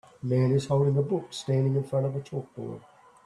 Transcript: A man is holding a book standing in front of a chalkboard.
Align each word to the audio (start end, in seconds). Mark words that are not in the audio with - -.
A 0.03 0.25
man 0.25 0.51
is 0.51 0.65
holding 0.65 0.97
a 0.97 1.01
book 1.03 1.27
standing 1.31 1.75
in 1.75 1.83
front 1.83 2.07
of 2.07 2.15
a 2.15 2.21
chalkboard. 2.21 2.81